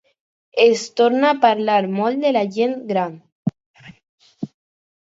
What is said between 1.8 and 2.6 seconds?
molt de la